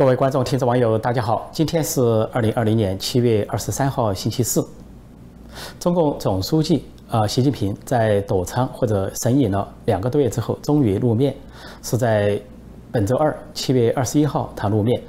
[0.00, 1.46] 各位观众、听众、网友，大家好！
[1.52, 2.00] 今天是
[2.32, 4.66] 二零二零年七月二十三号，星期四。
[5.78, 11.36] 中共总书记啊，习近平在躲藏或者神隐了两个多月之后，终于露面，
[11.82, 12.40] 是在
[12.90, 15.02] 本周二，七月二十一号，他露面。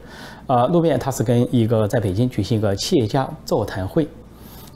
[0.45, 4.05] 啊，露面他是跟一个在北京举行一个企业家座谈会，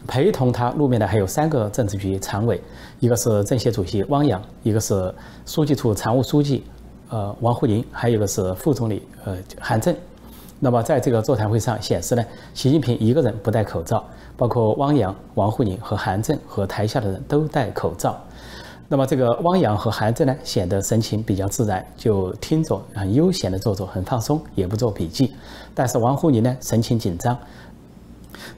[0.07, 2.61] 陪同他露面的还有三个政治局常委，
[3.01, 5.13] 一个是政协主席汪洋，一个是
[5.45, 6.63] 书记处常务书记。
[7.09, 9.95] 呃，王沪宁，还有一个是副总理，呃，韩正。
[10.59, 14.03] 那么在这个座谈会上显示呢，习近平一个人不戴口罩，
[14.37, 18.17] 包括汪洋、王沪宁和韩正和台下的人都戴口罩。
[18.87, 25.33] 那么这个汪洋和韩正呢，显得神情比较自然，就听着很悠闲的坐着，很放松，也不做笔记。
[25.73, 27.37] 但是王沪宁呢，神情紧张。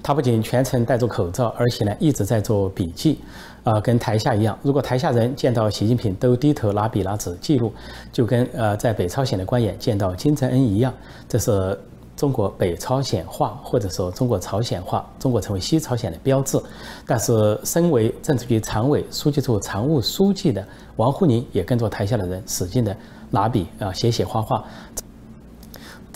[0.01, 3.19] 他不仅全程戴着口罩，而且呢一直在做笔记，
[3.63, 4.57] 啊，跟台下一样。
[4.61, 7.73] 如果台下人见到习近平都低头拿笔拿纸记录，
[8.11, 10.93] 就跟呃在北朝鲜的官员见到金正恩一样。
[11.27, 11.77] 这是
[12.15, 16.59] 中国北朝鲜化，或者说中国朝鲜化，中国成为西朝鲜的标志。
[17.05, 22.95] 但是身为政治局常委、书记处常务书记的王沪宁也跟着台下的人使劲的
[23.29, 24.63] 拿笔啊写写画画。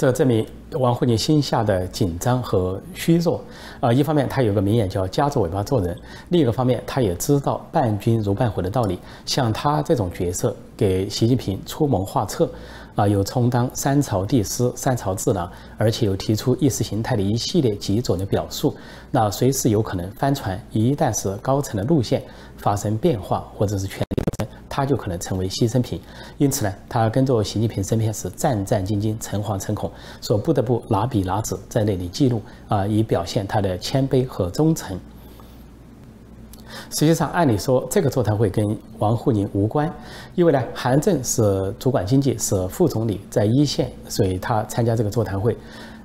[0.02, 3.40] 这证明王沪宁心下的紧张和虚弱，
[3.80, 5.96] 啊，一方面他有个名言叫夹着尾巴做人，
[6.30, 8.98] 另一个方面他也知道伴君如伴虎的道理。
[9.28, 12.50] 像他这种角色给习近平出谋划策，
[12.96, 18.76] 啊，有充当三朝帝师、三朝智囊，而且有提出意识形态的一系列极左的表述，
[19.12, 20.60] 那随时有可能翻船。
[20.72, 22.24] 一旦是高层的路线
[22.58, 24.04] 发生变化，或者是权
[24.74, 26.00] 他就可能成为牺牲品，
[26.38, 29.92] 因此呢，他跟着习近平身边是战战兢兢、诚惶诚恐，
[30.22, 34.98] 说不得不拿笔拿纸在那里记录啊，以表现他的谦卑和忠诚。
[36.90, 39.94] 实际上，按理说这个座谈会跟王沪宁无关，
[40.36, 45.58] 因为呢，韩正是主管经济，是副总理，在一线，所以他参加这个座谈会。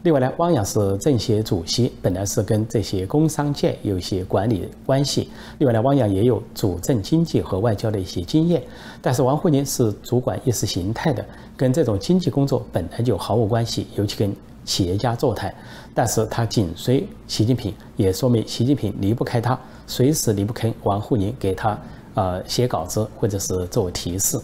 [0.06, 5.28] 另外呢，汪洋是政协主席，本来是跟这些工商界有一些管理关系。
[5.58, 8.62] 另外呢，汪洋也有主政经济和外交的一些经验。
[9.02, 14.32] 但是王沪宁是主管意识形态的，跟这种经济工作本来就毫无关系，尤其跟
[14.64, 15.52] 企业家座谈。
[15.92, 19.58] 但是他紧随习近平，也说明习近平离不开他，
[19.88, 21.76] 随时离不开王沪宁给他
[22.14, 24.38] 呃写稿子或者是做提示。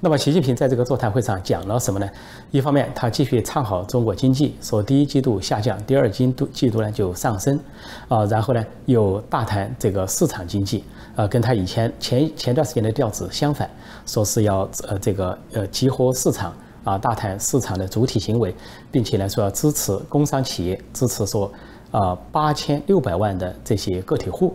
[0.00, 2.08] 那么，习近平在这个座谈会上讲了什么呢？
[2.52, 7.58] 一方面，他继续唱好中国经济，说第一季度下降，第二季度季度呢就上升，
[8.06, 10.84] 啊，然后呢又大谈这个市场经济，
[11.16, 13.68] 啊，跟他以前前前段时间的调子相反，
[14.06, 16.54] 说是要呃这个呃激活市场，
[16.84, 18.54] 啊，大谈市场的主体行为，
[18.92, 21.50] 并且呢说要支持工商企业，支持说
[21.90, 24.54] 啊八千六百万的这些个体户。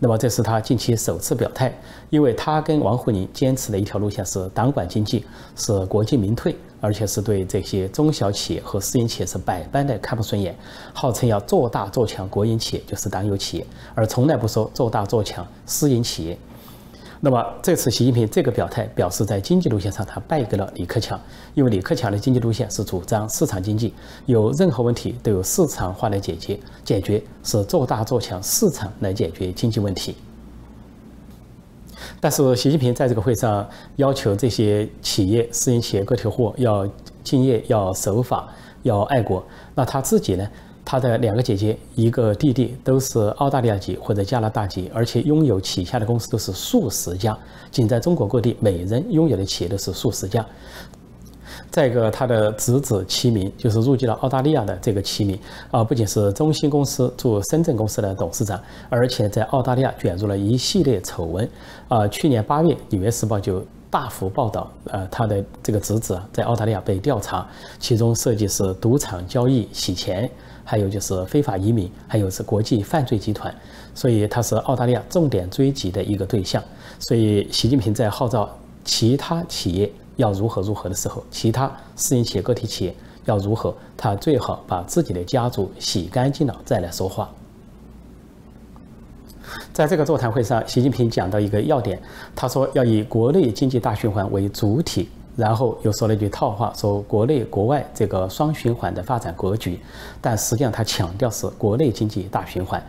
[0.00, 1.76] 那么这是他近期首次表态，
[2.08, 5.24] 因为他跟王沪宁坚持的一条路线是党管经济，
[5.56, 10.56] 是国进民退，而且是对这些中小企业和私营企业是百般的看不顺眼，
[10.92, 16.38] 号称要做大做强国营企业，就是党有企业，而从来不说做大做强私营企业。
[17.20, 21.20] 那么这次习近平这个表态，表示在经济路线上他败给了李克强，
[21.54, 23.92] 因为李克强的经济路线是主张市场经济，
[24.26, 30.14] 有任何问题都有市场化来解决，解决是做大做强市场来解决经济问题。
[32.20, 36.88] 但是习近平在这个会上要求这些企业、私营企业、个体户要
[37.24, 38.48] 敬业、要守法、
[38.84, 40.48] 要爱国，那他自己呢？
[40.90, 47.36] 他的两个姐姐，一个弟弟，都是澳大利亚籍或者加拿大籍，而且拥有旗下的公司都是数十家。
[47.70, 50.42] 仅在中国各地，每人拥有的企业都是数十家。
[51.70, 55.38] 再一个，他的侄子齐明，就是入籍了澳大利亚的这个齐明
[55.70, 61.46] 啊，不仅是中兴公司驻深圳公司的董事长，而且在澳大利亚卷入了一系列丑闻
[61.88, 62.08] 啊。
[62.08, 67.46] 去年八月，《纽约时报》就大幅报道，呃，他的这个侄子啊，在澳大利亚被调查，
[67.78, 70.30] 其中涉及是赌场交易、洗钱。
[70.70, 73.52] 还有就是非法移民，还有是国际犯罪集团，
[73.94, 76.62] 所以他是澳大利亚重点追击的一个对象。
[76.98, 78.46] 所以习近平在号召
[78.84, 82.94] 其他企业要如何如何的时候，其他私营企业、个体企业
[83.24, 87.30] 要如何，他最好把自己的家族洗干净了再来说话。
[89.72, 91.98] 在这个座谈会上，习近平讲到一个要点，
[92.36, 95.08] 他说要以国内经济大循环为主体。
[95.38, 99.78] 然后又说了一句套话，说国内国外这个双循环的发展格局，
[100.20, 102.84] 但实际上他强调是国内经济大循环，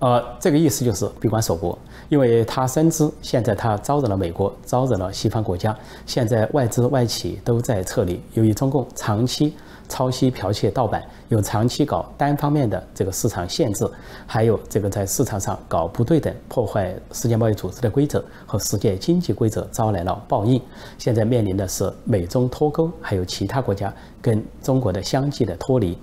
[0.00, 1.78] 呃，这个意思就是闭关锁国，
[2.10, 9.54] 因为他深知现在他招惹了美国，招惹了西方国家，现在外资外企都在撤离，由于中共长期
[9.88, 13.88] 抄袭、剽窃、盗版，有长期搞单方面的这个市场限制，
[14.26, 20.60] 还有这个在市场上搞不对等，破坏世界贸易组织的规则和世界经济规则，招来了报应。
[20.98, 25.96] 现在面临的是美中脱钩，还有其他国家跟中国的相继的脱离。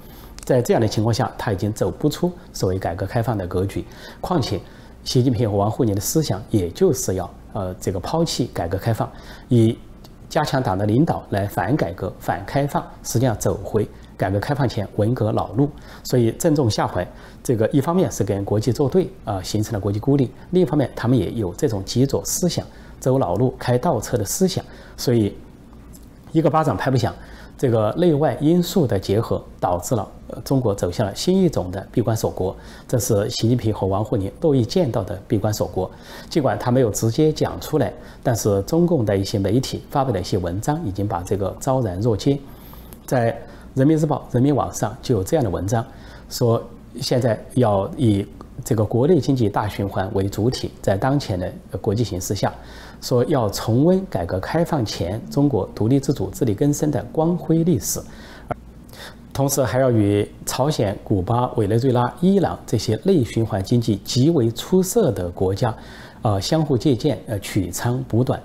[0.44, 3.86] 在这样的情况下，他已经走不出所谓改革开放的格局。
[4.20, 4.60] 况且，
[5.04, 9.12] 习近平和王沪宁的思想，也就是要呃这个抛弃改革开放，
[9.50, 9.78] 以。
[10.34, 13.88] 加强党的领导来反改革、反开放，实际上走回
[14.18, 15.70] 改革开放前文革老路，
[16.04, 17.08] 所以正中下怀。
[17.44, 22.66] 这个一方面是跟国际作对啊，形成了国际孤立；另一方面，他们也有这种极左思想、
[23.00, 24.66] 走老路、开倒车的思想，
[24.98, 25.38] 所以
[26.32, 27.14] 一个巴掌拍不响。
[27.56, 30.12] 这个内外因素的结合，导致了
[30.46, 32.56] 中国走向了新一种的闭关锁国，
[32.88, 35.90] 这是习近平和王沪宁都意见到的闭关锁国。
[36.30, 42.40] 尽管他没有直接讲出来，但是中共的一些媒体发表的一些文章，已经把这个昭然若揭。
[43.06, 43.38] 在
[43.76, 45.86] 人民日报、人民网上就有这样的文章，
[46.30, 46.62] 说
[47.02, 48.26] 现在要以
[48.64, 51.52] 这个国内经济大循环为主体，在当前的
[51.82, 52.54] 国际形势下。
[53.02, 58.00] 说要重温改革开放前中国独立自主、自力更生的光辉历史，
[59.34, 65.76] 同时还要与朝鲜、古巴、委内瑞拉、伊朗这些内循环经济极为出色的国家，
[66.22, 68.40] 呃，相互借鉴，呃，取长补短。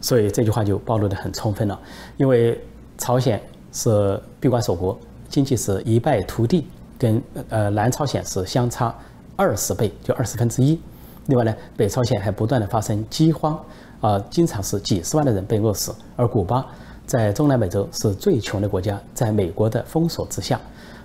[0.00, 1.78] 所以这句话就暴露得很充分了。
[2.16, 2.58] 因为
[2.96, 3.42] 朝鲜
[3.72, 4.96] 是闭关锁国，
[5.28, 6.66] 经济是一败涂地，
[6.96, 8.94] 跟呃南朝鲜是相差
[9.34, 10.80] 二十倍，就二十分之一。
[11.26, 13.60] 另外呢，北朝鲜还不断的发生饥荒。
[14.00, 16.64] 啊，经常是几十万的人被饿死，而古巴
[17.10, 20.60] 在中南美洲是最穷的国家，在美国的封锁之下。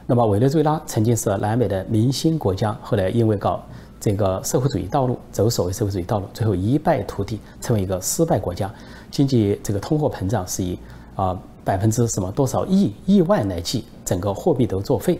[0.05, 3.59] 那么委内瑞拉曾经是南美的明星国家，后来因为搞
[3.99, 8.71] 这个社会主义道路，走所谓社会主义道路，最后一败涂地，成为一个失败国家。
[9.09, 10.77] 经济这个通货膨胀是以
[11.15, 15.19] 啊百分之什么多少亿亿万来计，整个货币都作废。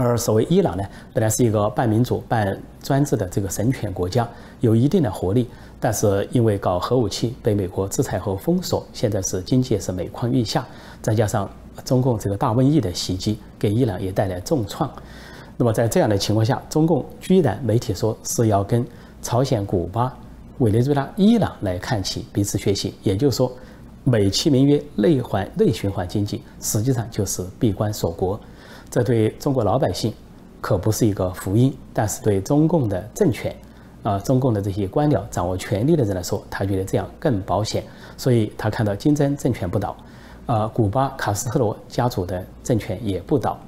[0.00, 4.26] 而所谓伊朗呢，本来是一个半民主半专制的这个神权国家，
[4.60, 5.46] 有一定的活力。
[5.78, 10.66] 但是因为搞核武器被美国制裁和封锁，现在是经济是每况愈下，
[11.02, 11.50] 再加上
[11.84, 14.90] 中共这个大瘟疫的袭击，给伊朗也带来重创。
[15.58, 18.86] 那么在这样的情况下，中共居然媒体说是要跟
[19.20, 20.16] 朝鲜、古巴、
[20.58, 22.94] 委内瑞拉、伊朗来看齐，彼此学习。
[23.02, 23.52] 也就是说，
[24.04, 28.40] 美其名曰内环内循环经济，实际上就是闭关锁国。
[28.90, 30.12] 这对中国老百姓
[30.60, 33.54] 可不是一个福音，但是对中共的政权。
[34.02, 37.84] 啊，中共的这些官僚掌握权力的人来说，他觉得这样更保险，
[38.16, 39.94] 所以他看到金正政权不倒，
[40.46, 43.58] 啊，古巴卡斯特罗家族的政权也不倒。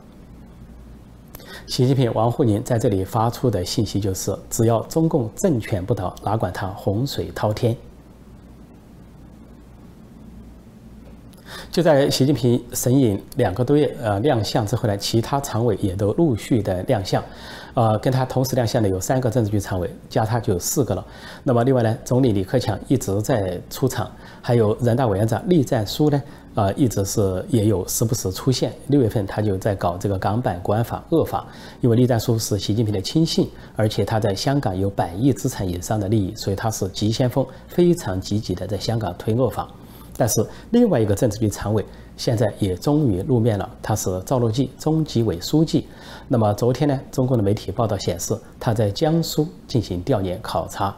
[1.66, 7.76] 习近平、王沪宁在这里发出的信息就是：只要中共政权不倒，哪管他洪水滔天。
[11.72, 17.24] 就在习近平神隐两个多月呃亮相之后呢，其他常委也都陆续的亮相。
[17.72, 21.02] 呃，跟他同时亮相的有三个政治局常委，加他就有四个了。
[21.42, 24.10] 那么另外呢，总理李克强一直在出场，
[24.42, 26.22] 还有人大委员长栗战书呢，
[26.54, 28.70] 呃，一直是也有时不时出现。
[28.88, 31.46] 六月份他就在搞这个港版国安法恶法，
[31.80, 39.66] 因为栗战书是习近平的亲信，而且他在香港有百亿资产以上的利益，所以他是急先锋，非常积极的在香港推恶法。
[40.16, 41.84] 但是另外一个政治局常委。
[42.14, 45.88] 现在也终于露面了，他是赵乐际，中纪委书记。
[46.28, 50.94] 那么昨天呢，中共的媒体报道显示，他在江苏进行调研考察，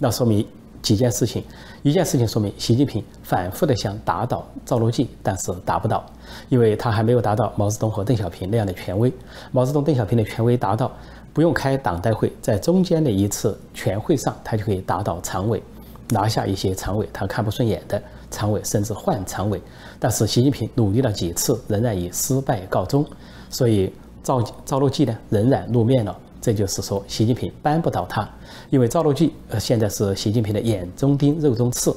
[0.00, 0.44] 那说明
[0.82, 1.42] 几件事情。
[1.82, 6.04] 一件事情说明，习近平反复的想打倒赵乐际，但是打不倒，
[6.48, 9.10] 因为他还没有达到毛泽东和邓小平那样的权威。
[9.52, 10.90] 毛泽东、邓小平的权威达到
[11.32, 15.62] 不用开党代会，在中间的一次全会上，他就可以打倒常委，
[16.08, 18.02] 拿下一些常委他看不顺眼的。
[18.30, 19.60] 常委甚至换常委，
[19.98, 23.04] 但是习近平努力了几次，仍然以失败告终。
[23.48, 23.92] 所以
[24.22, 26.16] 赵赵乐际呢，仍然露面了。
[26.40, 28.28] 这就是说，习近平扳不倒他，
[28.70, 31.96] 因为赵乐际呃现在是习近平的眼中钉、肉中刺。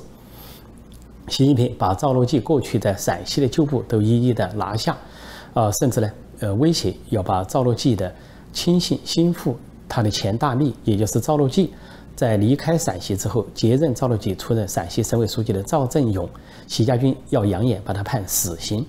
[1.28, 4.98] 习近平把赵乐际过去在陕西的旧部都一一的拿下，
[5.54, 8.12] 啊，甚至呢，呃，威胁要把赵乐际的
[8.52, 9.56] 亲信心腹，
[9.88, 11.72] 他的前大秘，也就是赵乐际。
[12.20, 16.30] 在离开陕西之后，接任赵乐际出任陕西省委书记的赵正永，
[16.68, 18.86] 习家军要扬言把他判死刑，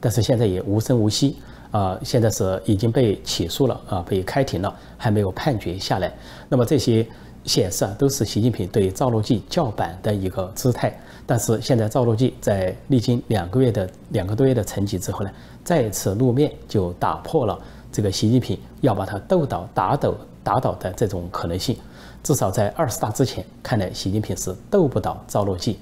[0.00, 1.36] 但是现在也无声无息
[1.70, 6.12] 啊，现在是已经被起诉了啊，被开庭了，还没有判决下来。
[6.48, 7.06] 那么这些
[7.44, 10.92] 显示啊，都是习近平对赵乐际叫板的一个姿态。
[11.24, 15.30] 但是现在赵乐际在历经两个月的两个多月的沉寂之后呢，
[15.62, 17.56] 再次露面，就打破了
[17.92, 20.12] 这个习近平要把他斗倒、打倒、
[20.42, 21.76] 打倒的这种可能性。
[22.22, 25.78] 至少在二十大之前，看来习近平是斗不倒赵乐际。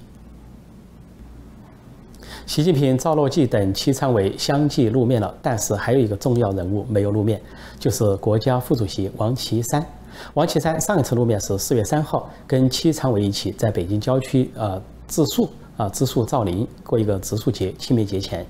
[2.46, 7.40] 习近平、赵乐际等七常委相继露面了，但是还有一个重要人物没有露面，
[7.78, 9.86] 就是国家副主席王岐山。
[10.34, 18.44] 王岐山上一次露面是四月三号，跟七常委一起在北京郊区呃植树啊植树造林，过一个植树节清明节前。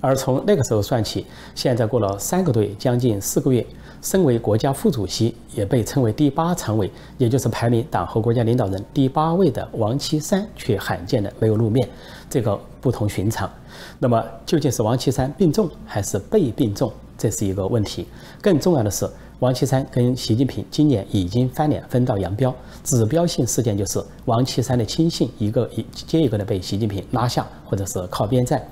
[0.00, 3.64] 而从那个时候算起，现在过了三个多月，将近四个月。
[4.00, 11.88] 身为国家副主席，也被称为第八常委，也就是排名党和国家领导人第八位的王岐山，却罕见的没有露面，
[12.30, 13.50] 这个不同寻常。
[13.98, 18.06] 那么，究竟是王岐山病重还是被病重，这是一个问题。
[18.40, 19.08] 更重要的是，
[19.40, 22.54] 王岐山跟习近平今年已经翻脸，分道扬镳。
[22.84, 28.62] 指标性事件就是王岐山的亲信一个一接一个的被习近平拉下，或者是靠边站。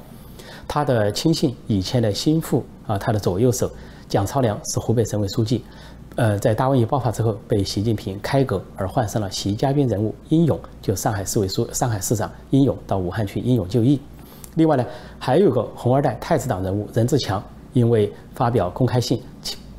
[0.68, 3.70] 他的亲信以前的心腹啊，他的左右手。
[4.08, 5.64] 蒋超良是湖北省委书记，
[6.14, 14.00] 呃，在大瘟疫爆发之后被习近平开革，而换上了习家军人物英勇，就上海市委书、上海市长英勇到武汉去英勇就义。
[14.54, 14.86] 另外呢，
[15.18, 19.20] 还有个红二代太子党人物任志强，因为发表公开信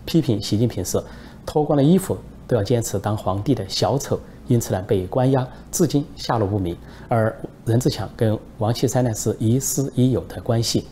[0.06, 1.02] 批评习近平是
[1.46, 2.16] 脱光了衣服
[2.46, 6.78] 都要坚持当皇帝的小丑，因此呢被关押，至今下落不明。
[7.08, 10.86] 而任志强跟王岐山呢是亦师亦友的关系，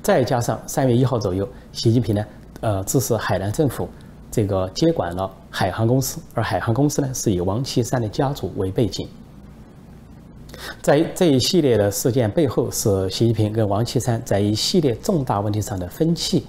[0.00, 2.24] 再加上三月一号左右，习近平呢。
[2.60, 3.88] 呃，致使海南政府
[4.30, 9.08] 这个接管了海航公司，而海航公司呢是以王岐山的家族为背景。
[10.82, 16.46] 在这一系列的事件背后，是习近平跟王岐山在一系列重大问题上的分歧，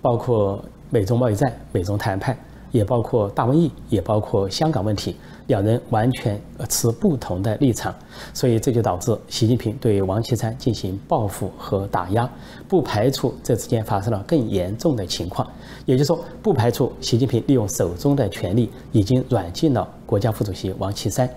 [0.00, 2.36] 包括美中贸易战、美中谈判，
[2.72, 5.16] 也包括大瘟疫，也包括香港问题。
[5.52, 7.94] 两人完全持不同的立场，
[8.32, 12.26] 所以这就导致习近平对王岐山进行报复和打压，
[12.66, 15.46] 不排除这之间发生了更严重的情况。
[15.84, 21.28] 也就是说，不排除习近平利用手中的权力已经软禁了国家副主席王岐山，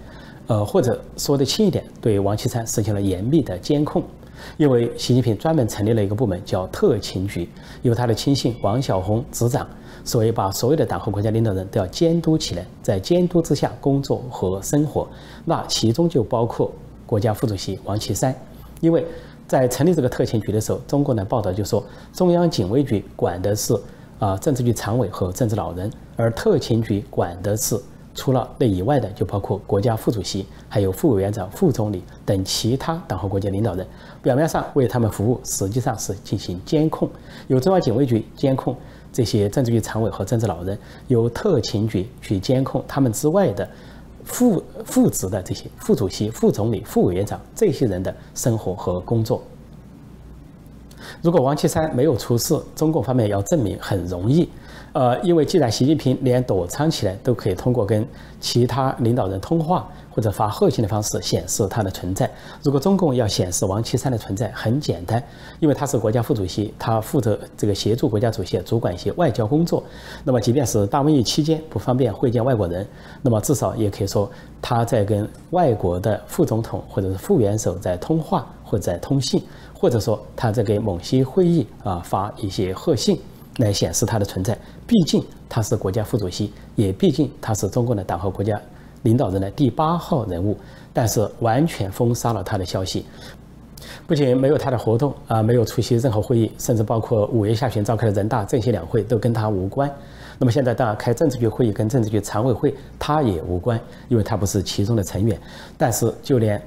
[0.48, 4.02] 呃，或者说的轻一点，对王岐山实行了严密的监控。
[4.56, 7.50] 因为习近平专门成立了一个部门，叫特勤局，
[7.82, 9.68] 由他的亲信王晓红执掌。
[10.06, 15.08] 所以，把所有的党和国家领导人都要监督起来，在监督之下工作和生活。
[15.44, 16.72] 那其中就包括
[17.08, 18.34] 国家副主席王岐山，
[18.82, 19.04] 因为
[19.48, 21.84] 在成立这个特勤局的时候，中国的报道就说，
[22.14, 23.76] 中央警卫局管的是
[24.20, 27.76] 啊政治局常委和政治老人，而特勤局管的是
[28.14, 33.86] 除了那以外的，就包括国家副主席、还有副委员长、副总理等其他党和国家领导人。
[34.22, 37.10] 表面上为他们服务，实际上是进行监控，
[37.48, 38.76] 由中央警卫局监控。
[39.16, 43.66] 这些政治局常委和政治老人由特勤局去监控他们之外的
[44.26, 49.42] 副副职的这些副主席、副总理、副委员长这些人的生活和工作。
[51.22, 54.50] 如果王岐山没有出事，中共方面要证明很容易。
[54.96, 58.08] 呃，因为既然习近平连躲藏起来都可以通过跟
[58.40, 62.32] 其他领导人通话或者发贺信的方式显示他的存在，
[62.64, 65.22] 如果中共要显示王岐山的存在，很简单，
[65.60, 69.84] 因为他是国家副主席，他负责这个协助国家主席主管一些外交工作。
[70.24, 72.88] 那么，即便是大瘟疫期间不方便会见外国人，
[73.22, 83.20] 那么至少也可以说他在跟外国的副总统或者是副元首在通话或者在通信，或者说他在给某些会议啊发一些贺信。
[83.58, 88.60] 来显示他的存在，毕竟他是国家副主席，也毕竟他是中共的党和国家
[89.04, 90.58] 领导人的第八号人物。
[90.98, 93.06] 但是完全封杀了他的消息，
[94.08, 99.94] 不仅没有他的活动啊，没有出席任何会议，甚至包括五月下旬召开的人大政协两会都跟他无关。
[100.40, 105.38] 那么现在当然开政治局会议跟政治局常委会，他也无关，因为他不是其中的成员。
[105.78, 106.62] 但是就连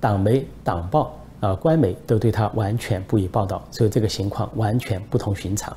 [0.00, 5.76] 党媒、党报啊、官媒都对他完全不予报道，所以这个情况完全不同寻常。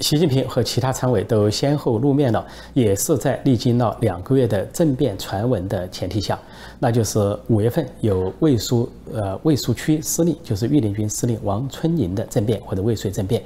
[0.00, 2.44] 习近平和其他常委都先后露面了，
[2.74, 6.36] 也是在历经了两个月的政变传闻的前提下，
[6.80, 13.44] 那就是五月份有卫戍呃卫戍区司令，就是御林军司令王春宁的政变或者未遂政变，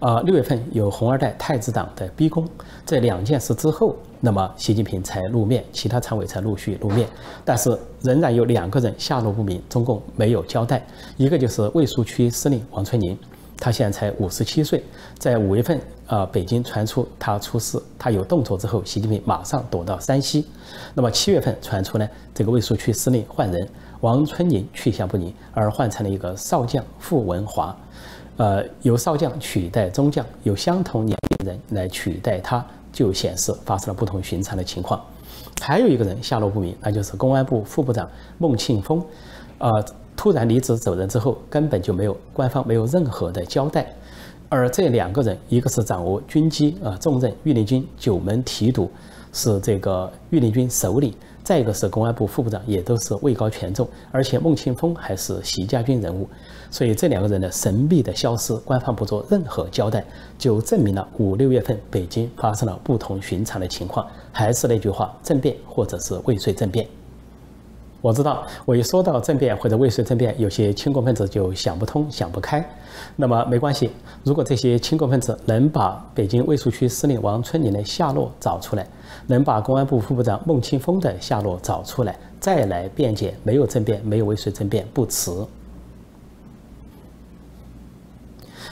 [0.00, 2.48] 啊六月份有红二代太子党的逼宫，
[2.84, 7.06] 这两件事之后，那么习近平才露面，其他常委才陆续露面，
[7.44, 10.84] 但是仍然有两个人下落不明，中共没有交代，
[11.16, 13.16] 一个就是卫戍区司令王春宁。
[13.62, 14.82] 他现在才五十七岁，
[15.20, 20.44] 在五月份，呃，北京传出他出事，他有动作之后，习近平马上躲到山西。
[20.94, 23.68] 那么七月份传出呢，这个卫戍区司令换人，
[24.00, 27.76] 王春宁去向不明，而换成了一个少将傅文华，
[28.36, 35.00] 呃，由少将取代中将，由相同年龄人来取代他，就显示发生了不同寻常的情况。
[35.60, 39.00] 还有一个人下落不明，那就是公安部副部长孟庆峰，
[39.58, 39.84] 呃。
[40.16, 43.92] 突然离职走人之后，根本就没有官方没有任何的交代。
[44.48, 48.90] 而这两个人，一个是掌握军机啊重任，御林军九门提督，
[49.32, 56.28] 是这个御林军首领，再一个是公安部副部长，也都是位高权重，而且孟庆峰还是习家军人物，
[56.70, 60.04] 所以这两个人的神秘的消失，官方不做任何交代，
[60.36, 64.06] 就证明了五六月份北京发生了不同寻常的情况。
[64.32, 66.86] 还是那句话，政变或者是未遂政变。
[68.02, 72.62] 我知道，我一说到政变或者未遂政变，有些亲共分子就想不通、想不开。
[73.14, 73.90] 那么没关系，
[74.24, 78.84] 如果这些亲共分子能把北京卫戍区司令王春林的下落找出来，
[79.28, 85.30] 能把公安部副部长孟庆峰的下落找出来，再来辩解没有政变、没有未遂政变不迟。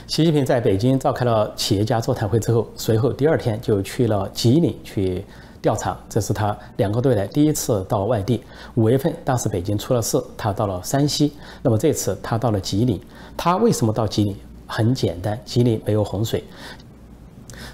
[0.07, 5.23] 习近平在北京召开了企业家座谈会之后，随后第二天就去了吉林去。
[5.61, 8.43] 调查，这是他两个多月来第一次到外地。
[8.75, 11.33] 五月份，当时北京出了事，他到了山西。
[11.61, 12.99] 那么这次他到了吉林，
[13.37, 14.35] 他为什么到吉林？
[14.65, 16.43] 很简单，吉林没有洪水。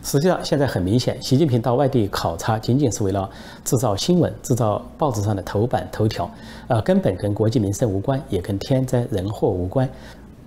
[0.03, 3.29] 实际上，现在很明显，习近平到外地考察，仅仅是为了
[3.63, 6.29] 制造新闻，制造报纸上的头版头条，
[6.67, 9.87] 呃，根本跟国计民生无关，也跟天灾人祸无关。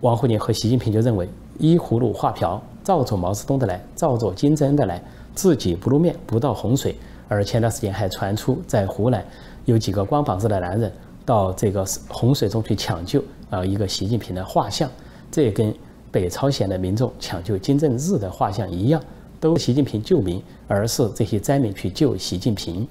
[0.01, 1.29] 王沪宁和习近平就认为，
[1.59, 5.03] 依葫芦画瓢，照着毛泽东的来，照着金正恩的来，
[5.35, 6.97] 自己不露面，不到洪水。
[7.31, 9.25] 而前段时间还传出，在湖南
[9.65, 10.93] 有几个光膀子的男人
[11.25, 14.91] 到这个洪水中去抢救啊一个习近平的画像，
[15.31, 15.73] 这也跟
[16.11, 19.01] 北朝鲜的民众抢救金正日的画像一样，
[19.39, 22.85] 都习近平救民，而是这些灾民去救习近平。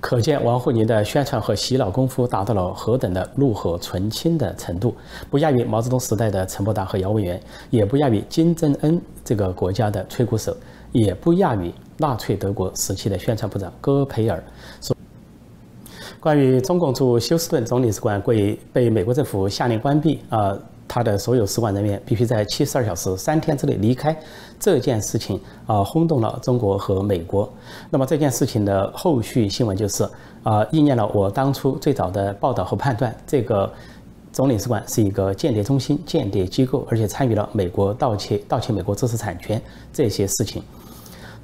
[0.00, 4.92] 可见王沪宁的宣传和洗脑功夫达到了何等的炉火纯青的程度，
[5.30, 10.56] 不亚于毛泽东时代的陈伯达和姚文元，也不亚于金正恩这个国家的吹鼓手，
[10.90, 11.72] 也不亚于。
[12.00, 14.42] 纳粹德国时期的宣传部长戈培尔
[14.80, 14.96] 说
[16.18, 20.56] ：“关于中共驻休斯顿总领事馆被被美国政府下令关闭，啊，
[20.88, 24.18] 他的所有使馆人员必须在七十二小时三天之内离开
[24.58, 27.46] 这件事情，啊，轰动了中国和美国。
[27.90, 30.02] 那么这件事情的后续新闻就是，
[30.42, 33.70] 啊，应验了我当初最早的报道和判断，这个
[34.32, 39.60] 总领事馆是一个间谍中心、间谍机构，而且参与了美国盗窃盗窃美国知识产权
[39.92, 40.62] 这些事情。”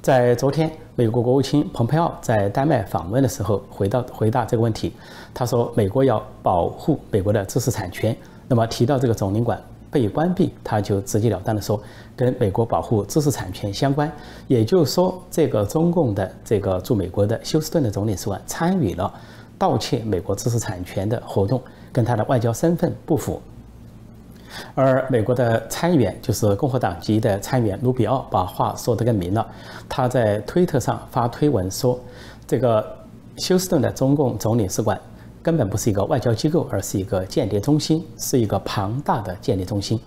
[0.07, 4.93] 在昨天，美国国务卿蓬佩奥在丹麦访问的时候，回到回答这个问题，
[5.33, 8.15] 他说：“美国要保护美国的知识产权。”
[8.47, 11.77] 那么提到这个总领馆被关闭，他就直截了当的说，
[12.15, 14.09] 跟美国保护知识产权相关。
[14.47, 19.13] 也就是说，这个中共的这个驻美国的休斯顿的总领事馆参与了
[19.57, 23.41] 盗窃美国知识产权的活动，跟他的外交身份不符。
[24.75, 29.45] 而美国的参议员，就是共和党籍的参议员卢比奥，把话说得更明了。
[29.87, 31.99] 他在推特上发推文说
[32.47, 32.85] ：“这个
[33.37, 34.99] 休斯顿的中共总领事馆
[35.41, 39.99] 根本不是一个外交机构，而是一个间谍中心，是一个庞大的间谍中心。”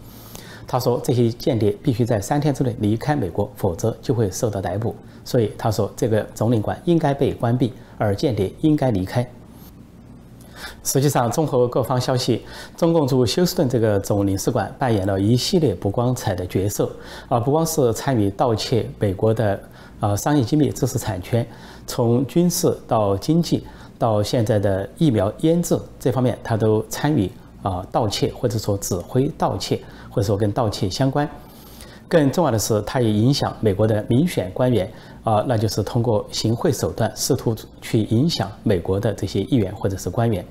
[0.67, 9.29] 他说：“这些间谍必须在三天之内离开美国，否则就会受到逮捕。”所以他说：“这个总领馆应该被关闭，而间谍应该离开。”
[10.83, 12.43] 实际上，综合各方消息，
[12.77, 16.91] 中共驻休斯顿这个总领事馆扮演了一系列不光彩的角色，
[17.29, 19.61] 啊，不光是参与盗窃美国的
[20.01, 21.47] 啊商业机密、知识产权，
[21.87, 23.67] 从军事到经济
[23.99, 27.31] 到现在的疫苗研制这方面，他都参与
[27.63, 31.29] 啊盗窃，或者说指挥盗窃，或者说跟盗窃相关。
[32.11, 34.91] 更重要的是，它也影响美国的民选官员
[35.23, 40.45] 啊，那就是通过行贿手段试图去影响美国的这些议员或者是官员。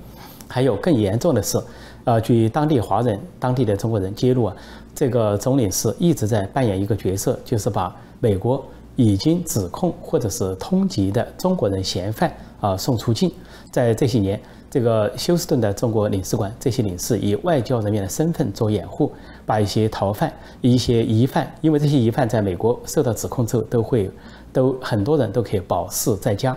[0.48, 1.62] 还有更严重的是，
[2.04, 4.56] 呃，据当地华人、当地的中国人揭露啊，
[4.94, 8.64] 这个总领事一直在扮演一个角色，就是把美国
[8.96, 13.30] 已经指控或者是通缉的中国人嫌犯啊送出境。
[13.70, 19.12] 在这些年，这个休斯顿的中国领事馆，这些领事以外交人员的身份做掩护。
[19.44, 24.08] 把一些逃犯、一些疑犯，因为这些疑犯在美国受到指控之后，都会
[24.52, 26.56] 都很多人都可以保释在家，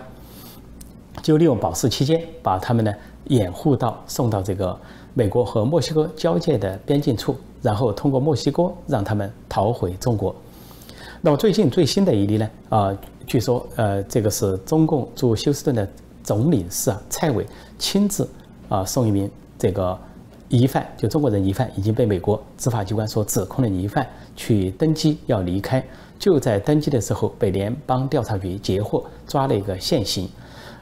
[1.20, 4.78] 就利用保释期间把他们呢掩护到送到这个
[5.12, 10.32] 美国和墨西哥交界的边境处，然后通过墨西哥让他们逃回中国。
[11.20, 12.48] 那么最近最新的一例呢？
[12.68, 12.96] 啊，
[13.26, 15.88] 据说呃，这个是中共驻休斯顿的
[16.24, 17.46] 总领事啊蔡伟
[17.78, 18.28] 亲自
[18.68, 19.96] 啊送一名这个。
[20.50, 24.06] 疑犯就中国人疑犯已经被美国执法机关所指控的疑犯
[24.36, 25.84] 去登机要离开，
[26.16, 30.28] 就在登机的时候被联邦调查局截获，抓了一个现行。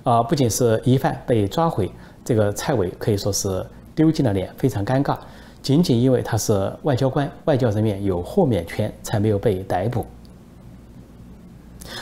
[0.02, 1.90] 啊，不仅是疑犯被抓回，
[2.22, 5.16] 这个蔡伟可以说是丢尽了脸，非常尴尬。
[5.62, 10.04] 仅仅因为他是外交官，外交人员有豁免权，才没有被逮捕。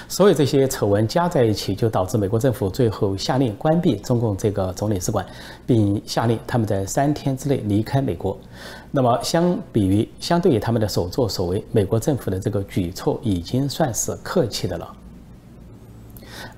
[0.08, 5.24] 所有这些丑闻加在一起，就导致美国政府最后下令关闭中共这个总领事馆，
[5.66, 8.36] 并下令他们在三天之内离开美国。
[8.90, 14.92] 那么，相比于相对于他们的所作所为，美国政府的这个举措已经算是客气的了。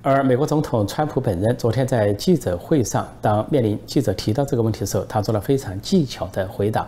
[0.01, 6.87] 而美国总统川普本人昨天在记者会上，当面临记者提到这个问题的时候，他做了非常技巧的回答。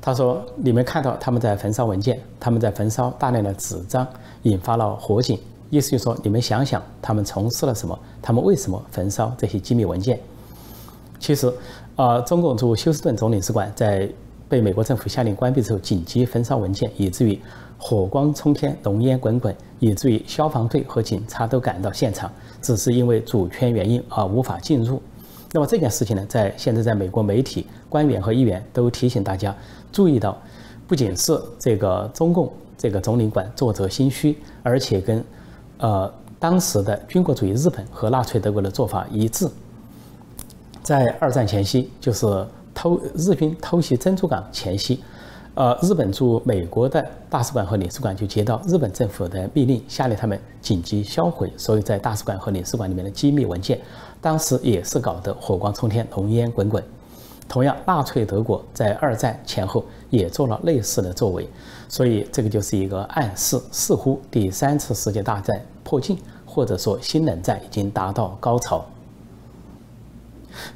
[0.00, 4.06] 他说：“你们看到他们在焚烧文件，他们在焚烧大量的纸张，
[4.42, 5.38] 引发了火警。
[5.70, 7.98] 意思就是说，你们想想，他们从事了什么？
[8.22, 10.18] 他们为什么焚烧这些机密文件？
[11.18, 11.52] 其实，
[11.96, 14.08] 呃，中共驻休斯顿总领事馆在
[14.48, 17.38] 被美国政府下令关闭之后，紧急焚烧文件，以至于
[17.76, 22.30] 火光冲天、浓烟滚滚，以至于消防队和警察都赶到现场，
[22.62, 25.02] 只是因为主权原因而无法进入。
[25.52, 29.54] 那么这件事情呢，在现在在美国媒体、官员和议员都提醒大家。”
[29.90, 30.36] 注意到，
[30.86, 35.24] 不仅是这个中共这个总领馆作者心虚，而且跟
[35.78, 39.48] 呃当时的军国主义日本和纳粹德国的做法一致。
[40.82, 45.02] 在二战前夕，就是偷日军偷袭珍珠港前夕，
[45.54, 53.78] 呃，日本驻美国的大使馆和领事馆就接到日本政府的命令，下令他们紧急销毁所有在大使馆和领事馆里面的机密文件。
[54.20, 56.82] 当时也是搞得火光冲天，浓烟滚滚。
[57.48, 61.48] 同样，纳粹德国在二战前后也做了类似的作为，
[61.88, 68.84] 所以这个就是一个暗示，似乎第三次世界大战迫近，或者说新冷战已经达到高潮。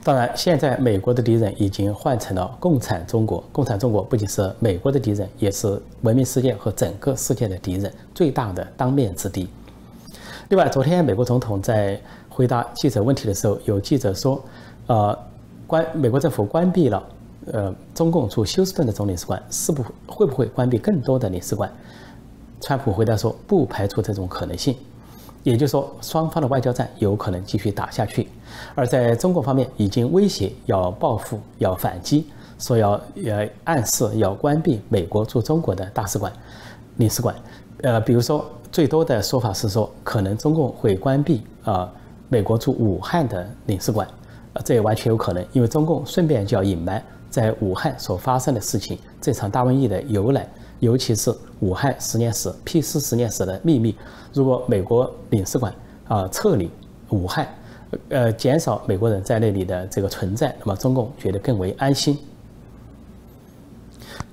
[0.03, 9.47] 当然，现在美国的敌人已经换成了共产中国，共产中国不仅是美国的敌人，也是文明世界和整个世界的敌人，最大的当面之敌。
[10.49, 14.43] 另外，昨天美国总统在回答记者问题的时候，有记者说，
[14.87, 15.19] 呃。
[15.73, 17.03] 关美国政府关闭了，
[17.51, 21.73] 呃，中共驻休斯顿的总领事馆，是不会不会关闭更多的领事馆？
[22.61, 24.77] 川普回答说，不排除这种可能性。
[25.43, 28.29] 也就是说，双方的外交战有可能继续打下去。
[28.75, 32.27] 而在中国方面，已经威胁要报复、要反击，
[32.59, 32.91] 说要
[33.25, 36.31] 呃暗示要关闭美国驻中国的大使馆、
[36.99, 37.35] 领事馆。
[37.81, 41.91] 呃，比如说，最多的说法是说，可能中共会关闭啊
[42.29, 44.07] 美国驻武汉的领事馆。
[44.65, 50.47] 这也完全有可能，因为中共顺便就要隐瞒在武汉所发生的事情，这场大瘟疫的由来，
[50.81, 53.97] 尤其是武汉实验室、P 四实验室的秘密。
[54.33, 55.75] 如果美国领事馆
[56.07, 56.71] 啊撤离
[57.11, 57.49] 武汉，
[58.09, 62.19] 呃，减少美国人在那里的这个存在，那么中共觉得更为安心。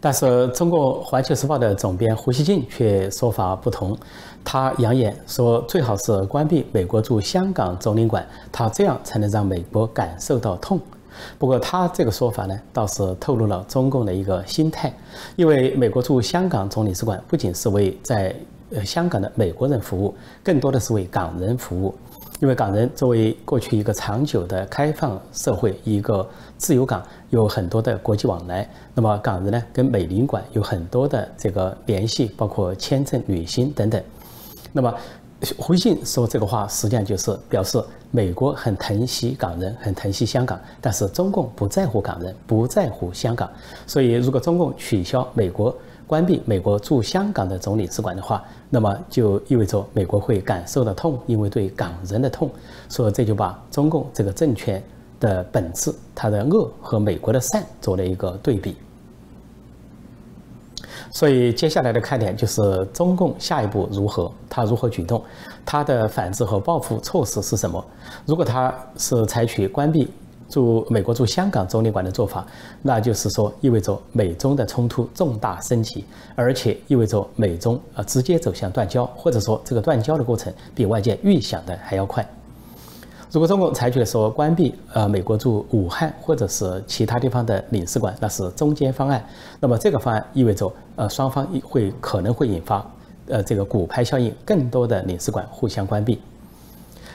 [0.01, 3.97] 但是，中国《环球时报》的总编胡锡进却说法不同，
[4.43, 10.79] 他扬言说，最好是关闭美国驻香港总领馆，他这样才能让美国感受到痛。
[11.37, 14.93] 不过，他这个说法呢，倒是透露了中共的一个心态，
[15.35, 18.33] 因为美国驻香港总领事馆不仅是为在
[18.71, 21.93] 呃香港的美国人服务，更多的是为港人服务。
[22.41, 26.25] 因为港人作为过去一个长久的开放社会，一个
[26.57, 28.65] 自由港，有很多的国际往来。
[28.93, 34.01] 那么港人呢，跟美领馆有很多的这个联系，包括签证、旅行等等。
[34.71, 34.93] 那么
[35.57, 43.49] 胡锡说这个话，实际上就是表示美国很疼惜港人，很疼惜香港，但是中共不在乎港人，不在乎香港。
[43.87, 45.73] 所以，如果中共取消美国，
[46.05, 52.49] 关闭美国驻香港的总领事馆的话，那么就意味着美国会感受到痛，因为对港人的痛，
[52.89, 54.83] 所以这就把中共这个政权
[55.19, 58.75] 的本质、它的恶和美国的善做了一个对比。
[61.11, 65.23] 所以接下来的看点就是中共下一步如何，他如何举动，
[65.65, 67.83] 他的反制和报复措施是什么？
[68.25, 70.09] 如果他是采取关闭。
[70.51, 72.43] 驻美国驻香港总领馆的做法，
[72.81, 82.27] 那就是说意味着美中的冲突重大升级，而且意味着美中啊直接走向断交，或者说这个断交的过程比外界预想的还要快。
[83.31, 89.23] 如果中共采取的说关闭呃美国驻武汉或者是其他地方的领事馆，那是中间方案。
[89.59, 92.85] 那么这个方案意味着呃双方会可能会引发
[93.27, 96.19] 呃这个骨牌效应，更多的领事馆互相关闭。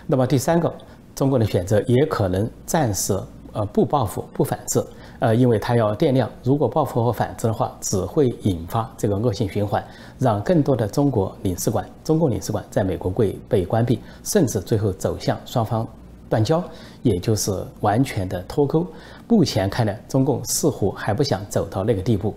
[0.07, 0.73] 那么第三个。
[1.15, 3.17] 中国的选择也可能暂时
[3.53, 4.85] 呃不报复不反制，
[5.21, 9.81] 呃，因为它要掂量，如果报复和反制的话，只会引发这个恶性循环，
[10.19, 15.87] 让更多的中国领事馆、中共领事馆在美国会被关闭，甚至最后走向双方
[16.35, 16.61] 断交，
[17.03, 18.85] 也就是完全的脱钩。
[19.29, 22.35] 目前看来，中共似乎还不想走到那个地步。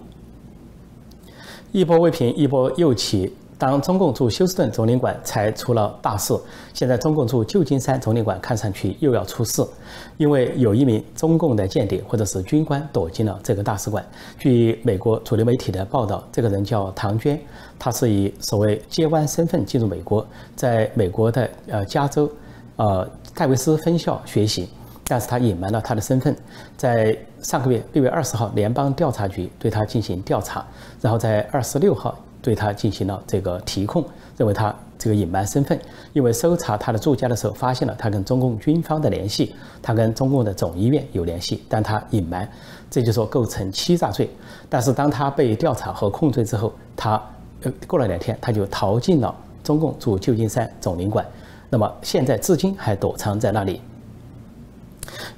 [1.71, 3.33] 一波未平，一波又起。
[3.59, 6.31] 当中共驻休斯顿总领馆才出了大事，
[6.75, 9.65] 现在中共驻旧金山总领馆看上去又要出事，
[10.17, 14.05] 因为有一名中共的间谍或者是军官躲进了这个大使馆。
[14.37, 17.41] 据美国主流媒体的报道，这个人叫唐娟，
[17.79, 20.23] 他是以所谓接班身份进入美国，
[20.55, 22.29] 在美国的呃加州，
[22.77, 24.69] 呃戴维斯分校学习，
[25.03, 26.35] 但是他隐瞒了他的身份。
[26.77, 30.65] 在上个月六月二十号，联邦调查局对他进行调查，
[31.01, 32.17] 然后在二十六号。
[32.39, 34.01] 对他进行了这个提控，
[34.37, 35.77] 认为他这个隐瞒身份，
[36.13, 42.49] 因为搜查他的住家的时候，发现了他跟中共军方的联系，他跟中共的总医院有联系，但他隐瞒，
[42.89, 44.29] 这就说构成欺诈罪。
[44.69, 47.21] 但是当他被调查和控罪之后，他
[47.63, 51.25] 呃过了两天，他就逃进了中共驻旧金山总领馆，
[51.69, 53.81] 那么现在至今还躲藏在那里。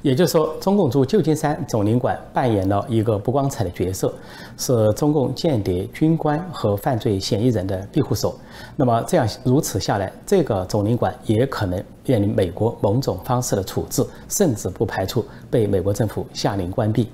[0.01, 4.13] 也就是说，中共驻旧金山总领馆扮演了一个不光彩的角色，
[4.57, 8.37] 是中共间谍、军官和犯罪嫌疑人的庇护所。
[8.75, 17.09] 那么这样如此下来，这个总领馆也可能面临美国某种方式的处置，甚至不排除被美国政府下令关闭。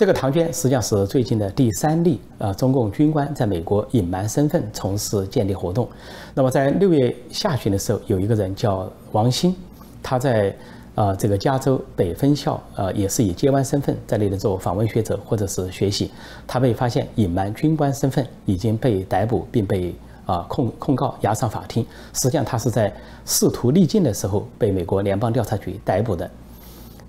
[0.00, 5.86] 这个唐娟实际上是最近的第三例啊，中共军官在美国隐瞒身份从事间谍活动。
[6.32, 9.54] 那么在六月下旬的时候，有一个人叫王鑫，
[10.02, 10.56] 他在。
[10.96, 16.10] 啊，这个加州北分校，呃，也是以接班身份在那里做访问学者或者是学习。
[16.46, 19.94] 他被发现隐瞒军官身份，已经被逮捕并被
[20.26, 21.86] 啊控控告押上法庭。
[22.12, 22.92] 实际上，他是在
[23.24, 26.28] 试图逆境的时候被美国联邦调查局逮捕的。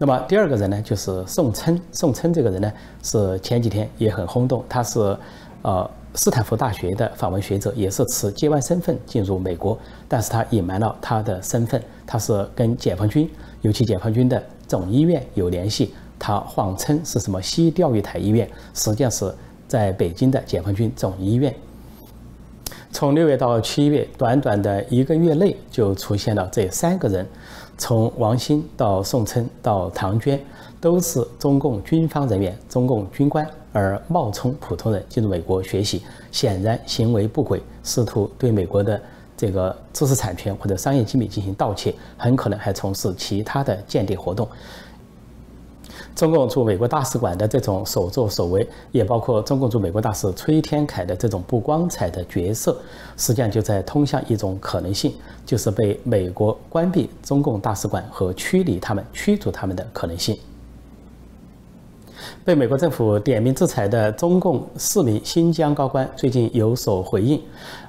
[0.02, 1.80] 那么第二个人呢，就是宋琛。
[1.92, 4.66] 宋琛这个人呢，是前几天也很轰动。
[4.68, 5.16] 他是
[5.62, 13.30] 呃斯坦福大学的访问学者，也是持接外身份进入美国，但是他隐瞒了他的身份，他是跟解放军。
[13.62, 19.32] 尤其解放军的总医院有联系，他谎称是什么西钓鱼台医院，实际上是
[19.68, 21.54] 在北京的解放军总医院。
[22.92, 27.26] 从六月到七月，短短的一个月内就出现了这三个人，
[27.82, 30.40] 从王鑫到宋琛到唐娟，
[30.80, 39.02] 都是中共军方人员、中共军官，而冒充普通人进入美国学习，显然行为不轨，试图对美国的。
[39.36, 44.48] 这个知识产权或者商业机密进行盗窃，很可能还从事其他的间谍活动。
[46.16, 52.78] 中共驻美国大使馆的这种所作所为，也包括中共驻美国大使崔天凯的这种不光彩的角色，
[53.18, 55.14] 实际上就在通向一种可能性，
[55.46, 60.38] 就是被美国关闭中共大使馆和驱离他们、驱逐他们的可能性。
[62.44, 67.42] 被美国政府点名制裁的中共四名新疆高官最近有所回应，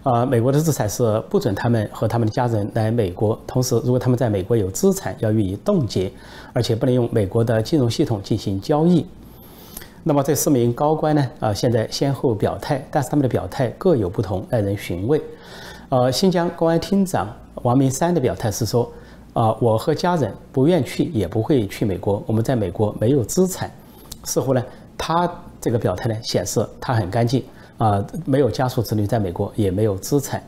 [0.02, 6.12] 呃，美国的制裁是不准他们和他们的家人来美国，同时如果他们在美国有资产，要予以冻结，
[6.52, 9.06] 而且不能用美国的金融系统进行交易。
[10.04, 11.30] 那么这四名高官呢？
[11.38, 15.22] 啊，现在先后表态，但是他们的表态各有不同，耐人寻味。
[15.90, 17.28] 呃，新疆公安厅长
[17.62, 18.90] 王明山的表态是说，
[19.32, 23.70] 啊，我和家人不愿去，也不会去美国，我们在美国没有资产。
[24.24, 24.64] 似乎呢，
[24.96, 25.30] 他
[25.60, 27.44] 这个表态呢，显示他很干净
[27.78, 30.42] 啊，没有家属子女在美国，也没有资产。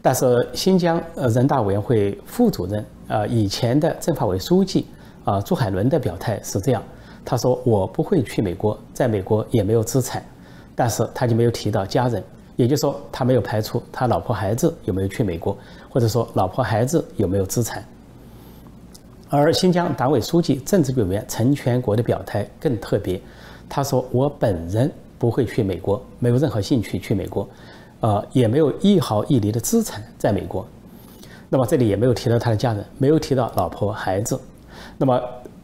[0.00, 4.86] 但是新疆呃人大委员会副主任啊，以前的政法委书记
[5.24, 6.82] 啊朱海伦的表态是这样，
[7.24, 10.22] 他说我不会去美国，在美国也没有资产，
[10.74, 12.22] 但是他就没有提到家人，
[12.56, 15.56] 也就是说他没有排除他老婆孩子有没有去美国，
[15.88, 17.84] 或者说老婆孩子有没有资产。
[19.34, 23.18] 而新疆党委书记、政治委员陈全国的表态更特别，
[23.66, 27.48] 他说：“我本人不会去美国，没有任何兴趣去美国，
[28.00, 30.66] 呃，也没有一毫一厘的资产在美国。
[31.48, 34.38] 那么这里也没有提到他的家人，没有提到老婆孩子。
[34.98, 35.18] 那么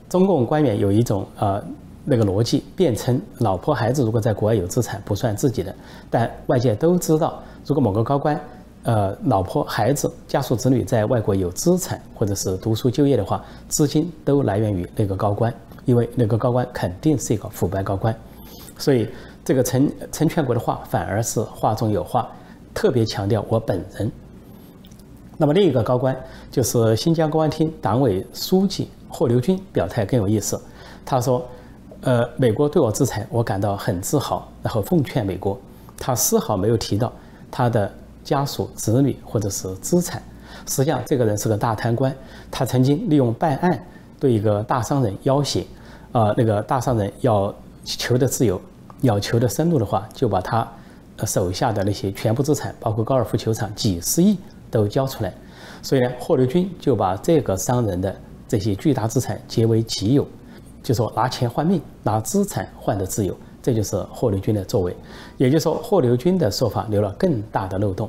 [0.09, 1.62] 中共官员有一种呃
[2.07, 5.74] 那个逻辑，辩称老婆孩子如果在国外有资产不算自己的，
[6.09, 8.40] 但外界都知道，如果某个高官。”
[8.88, 15.53] 呃，老婆、孩子、家属、子女在外国有资产或者是读书就业的话，资金都来源于那个高官，
[15.85, 18.18] 因为那个高官肯定是一个腐败高官，
[18.79, 19.07] 所以
[19.44, 22.31] 这个陈陈全国的话反而是话中有话，
[22.72, 24.11] 特别强调我本人。
[25.37, 26.16] 那么另一个高官
[26.51, 30.59] 就是新疆公安厅党委书记霍留军表态更有意思，
[31.05, 31.46] 他说
[32.01, 35.61] ：“呃，美国对我制裁，我感到很自豪，然后奉劝美国，
[35.98, 37.12] 他丝毫没有提到
[37.51, 37.92] 他的。”
[38.29, 40.23] 家属、子女或者是资产，
[40.67, 42.14] 实际上这个人是个大贪官。
[42.51, 43.83] 他曾经利用办案
[44.21, 45.67] 对一个大商人要挟，
[46.12, 48.61] 啊，那个大商人要求的自由，
[49.01, 50.69] 要求的深度的话，就把他
[51.25, 54.37] 手下的那些全部资产，包括高尔夫球场几十亿
[54.71, 55.33] 都交出来。
[55.81, 58.14] 所以呢，霍留军就把这个商人的
[58.47, 60.29] 这些巨大资产结为己有，
[60.83, 63.35] 就说拿钱换命，拿资产换的自由。
[63.61, 64.97] 这就是霍留军的作为，
[65.37, 68.09] 也就是说，霍留军的说法留了更大的漏洞。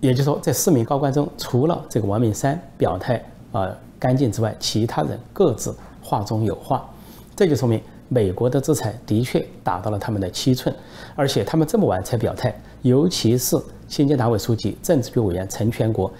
[0.00, 6.86] 也就是说，这四名高官中，除了这个王明山表态啊干净之外，其他人各自话中有话。
[7.34, 10.74] 这就说明美国的制裁的确打到了他们的七寸，
[11.16, 13.56] 而且他们这么晚才表态，尤其是
[13.88, 16.12] 新疆党委书记、政治局委员陈全国，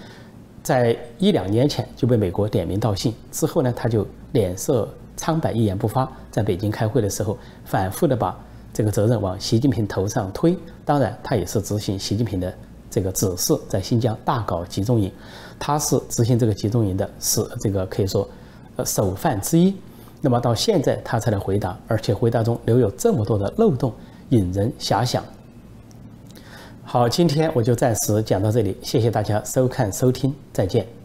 [0.63, 8.35] 在一两年前就被美国点名道姓，之后呢，他就脸色苍白，一言不发，在北京开会的时候，反复的把。
[8.75, 12.53] 这个责任往习近平头上推，当然他也是执行习近平的
[12.91, 15.11] 这个指示在新疆大搞集中营，
[15.59, 18.29] 他是执行这个集中营的，是这个可以说
[18.75, 19.73] 呃首犯之一。
[20.21, 23.93] 那么到现在他才能回答，而且回答中留有这么多的漏洞，
[24.31, 25.23] 引人遐想。
[26.83, 31.04] 好，今天我就暂时讲到这里，谢谢大家收看收听，再见。